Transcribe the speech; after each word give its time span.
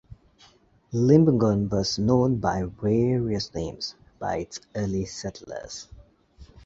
Libungan 0.93 1.69
was 1.69 1.99
known 1.99 2.37
by 2.37 2.63
various 2.63 3.53
names 3.53 3.93
by 4.17 4.37
its 4.37 4.59
early 4.73 5.05
settlers. 5.05 5.89